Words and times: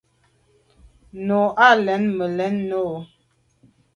Nu 1.27 1.41
i 1.67 1.69
làn 1.85 2.03
me 2.17 2.25
lèn 2.37 2.69
o. 2.81 2.83